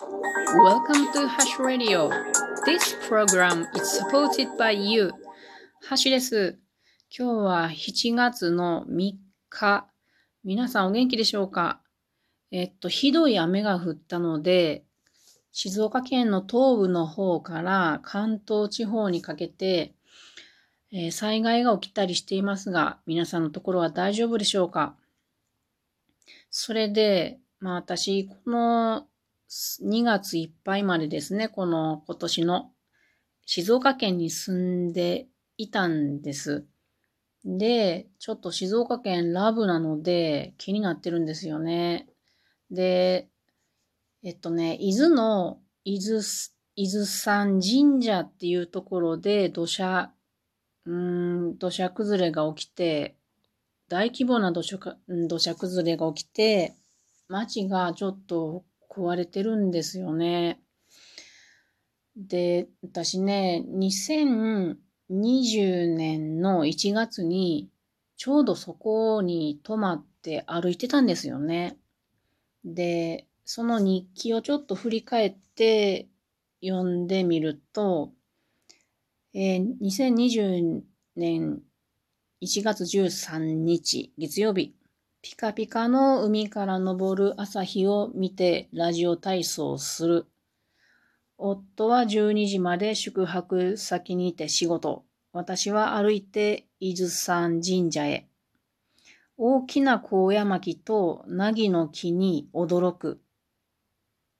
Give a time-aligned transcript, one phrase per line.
[0.00, 2.08] Welcome to Hash Radio.
[2.64, 5.10] This program is supported by you.
[5.82, 6.56] ハッシュです。
[7.10, 9.14] 今日は7月の3
[9.50, 9.88] 日。
[10.44, 11.80] 皆さんお元気でしょうか？
[12.52, 14.84] えっと、ひどい雨が降ったので、
[15.50, 19.94] 静岡県の東部の方から関東地方にかけて、
[20.92, 24.94] えー、災害が起きたりしていますが、皆さんのところは大丈夫でしょうか？
[26.50, 29.08] それで、まあ私、この
[29.48, 32.70] 2月いっぱいまでですね、この今年の
[33.46, 35.26] 静岡県に住んで
[35.56, 36.66] いたんです。
[37.44, 42.08] で、ちょっと静岡県ラブなので気になってるんですよね。
[42.70, 43.28] で、
[44.22, 46.20] えっとね、伊豆の伊豆、
[46.76, 50.12] 伊豆山神社っていうところで土砂、
[50.84, 53.16] うん、土砂崩れが起きて、
[53.88, 56.74] 大規模な土砂土砂崩れが起きて、
[57.28, 60.60] 街がちょっと壊れてるんですよね。
[62.16, 64.76] で、私ね、2020
[65.94, 67.70] 年の1月に、
[68.16, 71.78] ちょうどそこに泊まって歩いてたんですよね。
[72.64, 76.08] で、その日記をちょっと振り返って
[76.60, 78.12] 読んでみると、
[79.32, 80.82] えー、2020
[81.14, 81.62] 年
[82.42, 84.74] 1月13日月曜日、
[85.20, 90.26] ピカピカの海から昇る朝日を見てラジオ体操する。
[91.36, 95.04] 夫は12時まで宿泊先にいて仕事。
[95.32, 98.28] 私は歩いて伊豆山神社へ。
[99.36, 103.20] 大きな高山木と凪の木に驚く。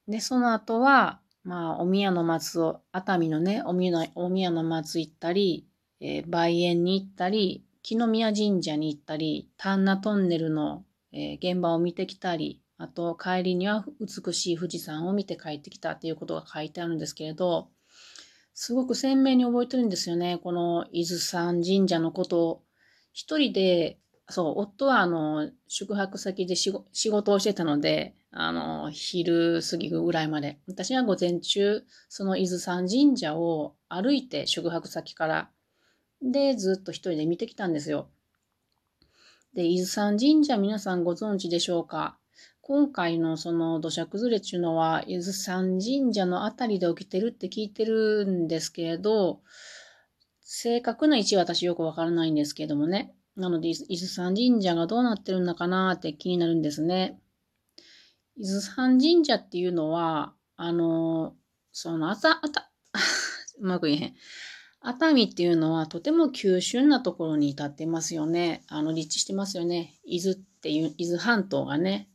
[0.07, 5.67] で、その後は、まあ、お宮の松を、熱海のね、お宮のお宮の松行ったり、
[6.01, 17.71] えー、梅園に行ったり、木の宮神社に行ったり、丹那トンネルの、えー、現場を見てきたり、あと帰りには美しい富士山を見て帰ってきたっていうことが書いてあるんですけれど、
[18.55, 20.39] すごく鮮明に覚えてるんですよね。
[20.43, 22.63] この伊豆山神社のことを。
[23.13, 23.99] 一人で、
[24.29, 30.59] そう、夫はあの、宿泊先で仕事をしてたので、あの、昼過ぎぐらいまで。
[30.67, 35.51] 私は午前中、その伊豆山神社を歩いて宿泊先から、
[36.23, 38.09] で、ずっと一人で見てきたんですよ。
[39.55, 42.19] で、伊豆山神社皆さんご存知でしょうか？
[42.61, 49.41] 今回のその土砂崩れっていうのは、伊豆山神社のあたりで起きてるって聞いてるんですけれど、
[50.43, 53.15] 正確な位置は私よくわからないんですけれどもね。
[53.37, 57.19] なので、伊豆山神社がどうなってるのかなって気になるんですね。
[58.37, 61.35] 伊豆山神社っていうのは、あの、
[61.73, 62.71] その、あた、あた、
[63.59, 64.15] うまく言えへん。
[64.81, 68.63] 熱海っていうのはとても急峻なところに立ってますよね。
[68.69, 69.99] あの、立地してますよね。
[70.05, 72.09] 伊豆っていう、伊豆半島がね。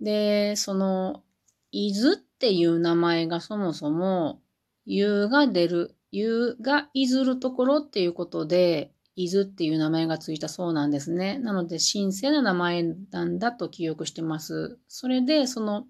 [0.00, 1.22] で、その、
[1.70, 4.42] 伊豆っていう名前がそもそも、
[4.86, 11.38] 湯が出る、湯がいずるところっていうことで、伊豆っていう名前がついたそうなんですね。
[11.38, 14.78] なので、神聖な名前なんだと記憶してます。
[14.88, 15.86] それで、その、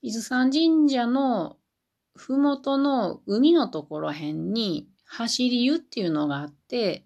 [0.00, 1.56] 伊豆山神社の
[2.14, 7.04] ふもとの海のところへんに、走り湯っていうのがあって、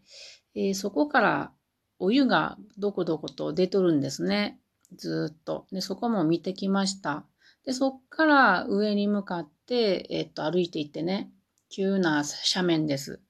[0.55, 1.53] えー、そこから
[1.99, 4.61] お湯がどこどこと出とるんですね。
[4.95, 5.67] ずっと。
[5.73, 7.25] で、そこも見てきました。
[7.65, 11.33] で、そっから上に向かって、えー、っと、歩いていってね、
[11.69, 12.23] 急な
[12.55, 13.21] 斜面です。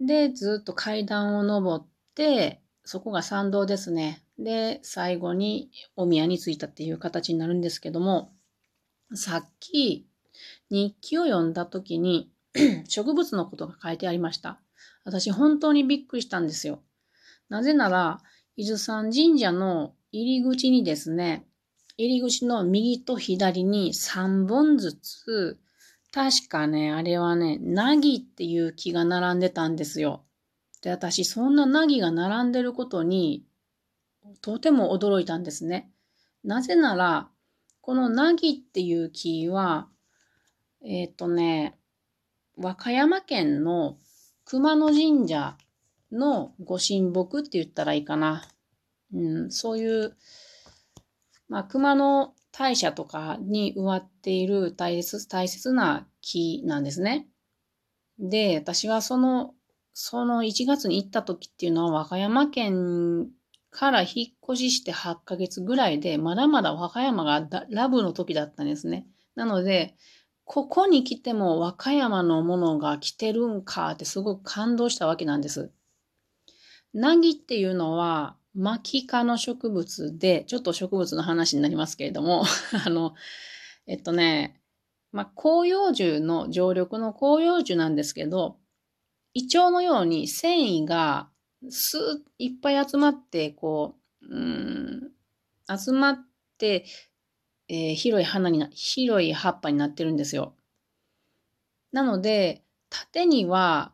[0.00, 4.24] で、ずっと階段を登って、そこが参道ですね。
[4.38, 8.32] で、最後にお宮に着いたっていう形になるんですけども、
[9.14, 10.08] さっき
[10.70, 12.30] 日記を読んだ時に
[12.88, 14.60] 植物のことが書いてありました。
[15.04, 16.82] 私本当にびっくりしたんですよ。
[17.48, 18.20] なぜなら、
[18.56, 21.46] 伊豆山神社の入り口にですね、
[21.96, 25.58] 入り口の右と左に3本ずつ
[26.12, 30.24] 確かね、あれはね、ナギっていう木が並んでたんですよ。
[30.82, 33.44] で、私、そんなナギが並んでることに、
[34.42, 35.90] とても驚いたんですね。
[36.42, 37.28] なぜなら、
[37.80, 39.88] このナギっていう木は、
[40.84, 41.76] えっ、ー、とね、
[42.56, 43.98] 和歌山県の
[44.44, 45.56] 熊野神社
[46.12, 48.44] のご神木って言ったらいいかな。
[49.12, 50.16] うん、そういう、
[51.48, 57.26] まあ、熊野大社とかに植わっている大切大切な木なんですね。
[58.18, 59.54] で、私はその、
[59.92, 63.28] その1月に行った時っていうのは和歌山県
[63.70, 69.06] から引っ越しして8ヶ月ぐらいで、まだまだ和歌山がラブの時だったんですね。
[69.34, 69.94] なので、
[70.52, 75.70] ここに来ても和歌山のものが来てるんかってすごく感動したわけなんです。
[76.92, 82.42] ナギっていうのは、マキ科の植物で、ちょっと植物の話になりますけれども、
[82.84, 83.14] あの、
[83.86, 84.60] えっとね、
[85.12, 88.58] まあ、広葉樹の常緑の広葉樹なんですけど、
[89.34, 91.30] 胃腸のように繊維が
[91.68, 92.00] スー
[92.38, 95.12] いっぱい集まって、こう、うん、
[95.68, 96.18] 集まっ
[96.58, 96.86] て、
[97.72, 100.54] えー、広い花にな、広い葉っぱになってるんですよ。
[101.92, 103.92] なので、縦には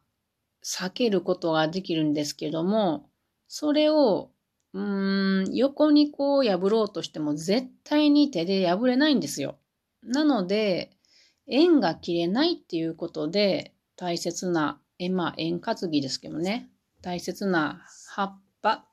[0.65, 3.11] 避けることができるんですけども、
[3.49, 4.31] それを、
[4.73, 9.59] うーん、横にこう破ろうとしても絶対に手で破れないんですよ。
[10.03, 10.91] なので、
[11.47, 16.71] 縁が切れないっていうことで大切な、え、まあ円担ぎですけどね、
[17.03, 18.87] 大切な葉っぱ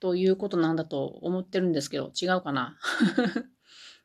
[0.00, 2.78] ということなんだと思ってるんですけど、違うかな？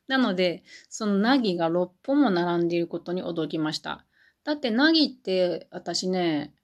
[0.08, 4.04] なので、そのナギが6本も並んでいることに驚きました。
[4.44, 6.54] だってナギって私ね、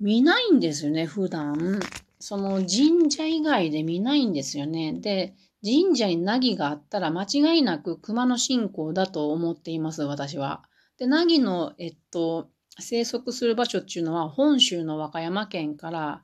[0.00, 1.80] 見ないんですよね、普段。
[2.20, 4.92] その神社以外で見ないんですよね。
[4.92, 5.34] で、
[5.64, 10.62] 神社にナギがあったら間違いなく熊の信仰だと思っています、私は。
[10.98, 12.48] で、ナギの、えっと、
[12.80, 16.22] 生息する場所っていうのは本州の和歌山県から、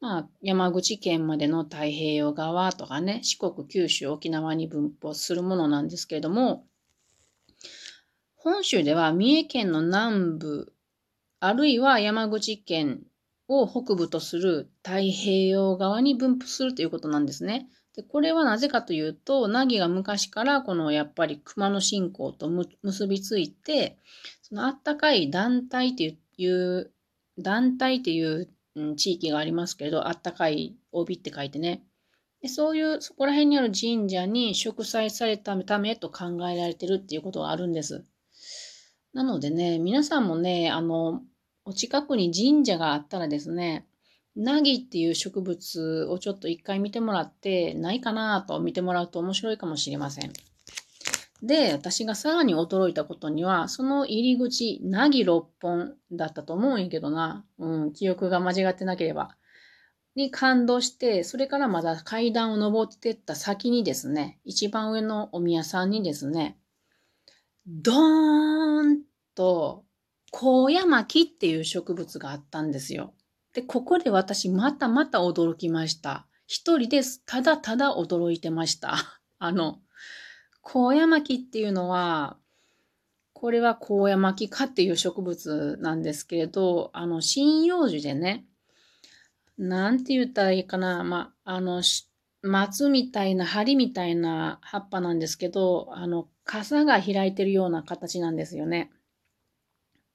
[0.00, 6.66] まあ、山口県までの太平洋側とかね、四国、九州、沖縄に分布するものなんですけれども、
[8.34, 10.72] 本州では三重県の南部、
[11.40, 13.02] あるいは山口県
[13.46, 17.68] を北部とする太平洋側に分布するということなんですね。
[17.94, 22.48] でこれはなぜかというと、ナギが昔からこのやっぱり熊の信仰と
[22.82, 23.98] 結びついて、
[24.40, 26.90] そのあったかい団体という、
[27.38, 31.82] 団体っていううん地域がありますけれど、あったかい帯って書いてね。
[32.42, 38.04] でそういう、そこら辺にある神社に植栽されたためと考えられてるっていうことがあるんです。
[39.12, 41.22] なのでね、皆さんもね、あの、
[41.64, 43.86] お近くに神社があったらですね、
[44.36, 50.32] ナギっていう植物をちょっと一回見てもらって、ないかなと見てもらうと面白いかもしれません。
[51.42, 57.44] で、私がさらに驚いたことには、その入り口、ナギ6本だったと思うんやけどな。
[57.58, 59.36] うん、記憶が間違ってなければ。
[60.16, 66.58] に感動して、それからまだ階段を登ってった先にですね、一番上のお宮さんにですね、
[67.66, 69.02] ドーン
[69.34, 69.84] と、
[70.32, 73.14] 高野巻っていう植物があったんですよ。
[73.52, 76.26] で、ここで私またまた驚きました。
[76.46, 77.22] 一人です。
[77.26, 78.96] ただただ驚いてました。
[79.38, 79.80] あの、
[80.62, 82.36] 高野巻っていうのは、
[83.32, 88.44] これは高野巻科っていう植物なんですけれど、あの、針葉樹でね、
[89.56, 91.82] なんて言ったらいいかな、まあ、あの、
[92.42, 98.90] 松みたいな、針みたいな葉っぱなんですけど、あの、傘が開いてるような形なんですよね。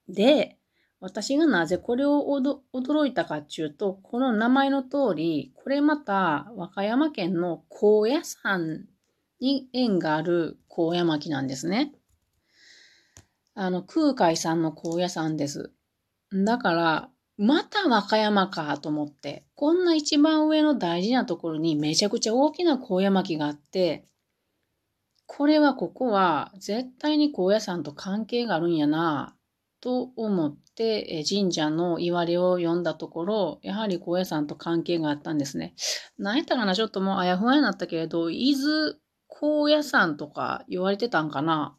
[0.08, 0.58] で、
[1.00, 2.26] 私がなぜこれを
[2.74, 8.86] 驚いたかっていうと、この名前の通り、これまた和歌山県の高野山
[9.46, 11.94] に縁がある高野巻なんですね。
[13.54, 15.72] あの、空海さんの高野山です。
[16.34, 24.08] だから、また和歌山かと思って、こんな一番上の大事なところにめちゃくちゃ大きな高野巻があって、
[25.28, 29.36] これはここは絶対に高野山と関係があるんやな
[29.80, 35.76] と思って神社の言われを読んだところ、やはり高野山と関係があったんですね。
[36.18, 38.96] 何やったかなちょっともうあやふやになったけれど、伊豆
[39.28, 41.78] 高野山とか言われてたんかな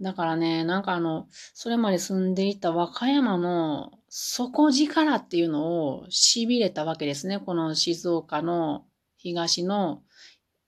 [0.00, 7.38] だからね、なんかあの、それまで住んでいた和歌山の底力っていうのを痺れたわけですね。
[7.38, 8.84] この静岡の
[9.16, 10.02] 東の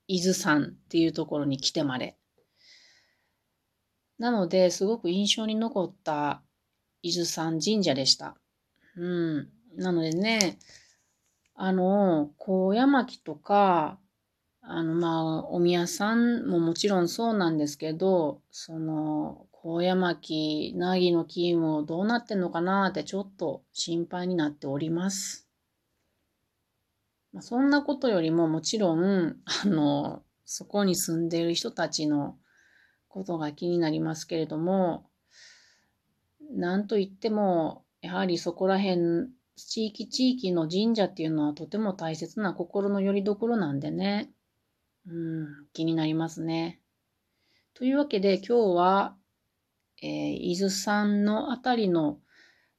[0.07, 2.17] 伊豆山っていうところに来てまで。
[4.19, 6.43] なので、すごく印象に残った
[7.03, 8.37] 伊豆山神社でした。
[8.97, 9.49] うん。
[9.77, 10.59] なのでね、
[11.57, 13.99] あの、高野巻とか、
[14.67, 25.47] あの、まあ、お宮さんももちろんそうなんですけど、その、高野巻、なぎの金もどうなってんのかなってちょっと心配になっております。
[27.35, 32.39] まあ、そんなことよりももちろん、あの、そこに住んでいる人たちの
[33.09, 35.11] ことが気になりますけれども、
[36.53, 44.31] なんといっても、やはりそこら辺、地域地域の神社っていうのはとても大切な心の拠り所なんでね、
[45.07, 46.81] うん、気になりますね。
[47.75, 49.17] というわけで今日は、
[50.03, 52.19] えー、伊豆山のあたりの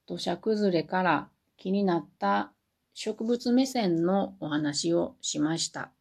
[0.06, 2.52] 土砂崩れから気になった
[2.94, 5.92] 植物目線のお話をしました。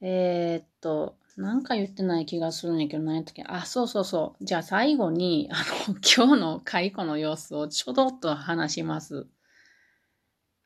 [0.00, 3.42] えー、っと、なんか言ってない気がするんやけど、何やったっけ？
[3.46, 4.44] あ、そうそうそう。
[4.44, 5.56] じゃあ最後に、あ
[5.88, 9.26] の、今日の解雇の様子をちょどっと話します。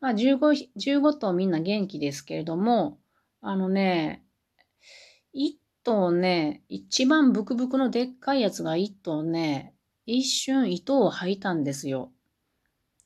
[0.01, 2.99] まあ、15、15頭みんな元気ですけれども、
[3.41, 4.25] あのね、
[5.33, 9.75] 一頭ね、一番ブクブクのでっかいやつが一頭ね、
[10.07, 12.13] 一瞬糸を吐いたんですよ。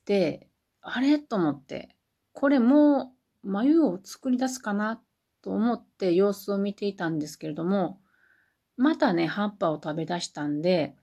[0.05, 0.49] で、
[0.81, 1.19] あれ？
[1.19, 1.95] と思って、
[2.33, 5.01] これもう眉を作り出すかな
[5.41, 7.99] と思って様子を見ていたんですけれども、
[8.77, 10.95] またね、葉っぱを食べ出したんで、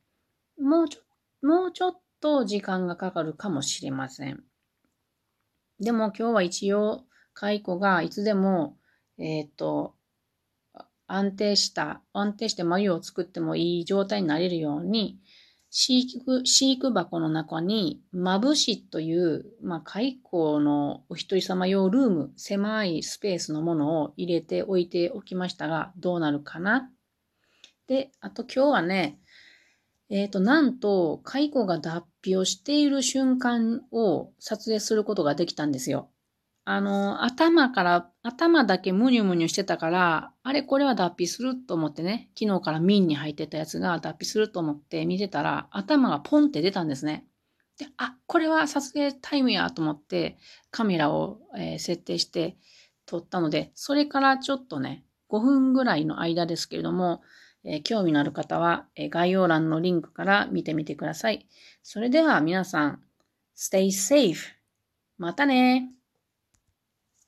[0.60, 4.44] もうちょ、もうちょっと時間がかかるかもしれません。
[5.80, 8.76] でも今日は一応、蚕がいつでも、
[9.18, 9.94] えっ、ー、と、
[11.06, 15.18] 安定した、安定して眉を作ってもいい状態になれるように、
[15.70, 26.90] 飼育、飼育箱の中に、まぶしという、まあ、蚕のお一人様用ルーム、狭いスペースのものを入れておいておきましたが、どうなるかな。
[27.86, 29.19] で、あと今日はね、
[30.10, 36.10] えっ、ー、と、なんと、蚕が脱皮をしている瞬間を撮影することができたんですよ。
[36.64, 47.24] あの、頭から、頭だけムニュムニュしてたから、あれこれは脱皮すると思ってね、昨日からミンに入ってたやつが脱皮すると思って見てたら、頭がポンって出たんですね。
[47.78, 50.38] で、あ、これは撮影タイムやと思って
[50.70, 52.56] カメラを、えー、設定して
[53.06, 57.22] 撮ったので、それからちょっとね、5分ぐらいの間ですけれども、
[57.64, 61.46] え、興味のある方は、え、概要欄のリンクから見てみてください。
[61.82, 63.02] それでは皆さん、
[63.56, 64.36] stay safe!
[65.18, 65.90] またね